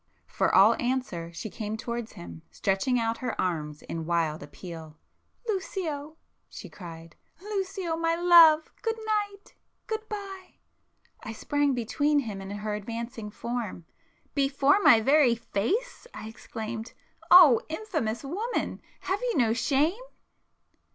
For 0.25 0.51
all 0.51 0.73
answer 0.81 1.31
she 1.31 1.51
came 1.51 1.77
towards 1.77 2.13
him, 2.13 2.41
stretching 2.49 2.97
out 2.99 3.19
her 3.19 3.39
arms 3.39 3.83
in 3.83 4.07
wild 4.07 4.41
appeal. 4.41 4.97
"Lucio!" 5.47 6.17
she 6.49 6.69
cried—"Lucio, 6.69 7.95
my 7.97 8.15
love! 8.15 8.71
Good 8.81 8.95
night!—Good 9.05 10.09
bye!" 10.09 10.55
I 11.21 11.33
sprang 11.33 11.75
between 11.75 12.17
him 12.21 12.41
and 12.41 12.51
her 12.51 12.73
advancing 12.73 13.29
form. 13.29 13.85
"Before 14.33 14.79
my 14.81 15.01
very 15.01 15.35
face!" 15.35 16.07
I 16.15 16.27
exclaimed—"O 16.27 17.61
infamous 17.69 18.23
woman! 18.23 18.81
Have 19.01 19.21
you 19.21 19.37
no 19.37 19.53
shame?" 19.53 20.01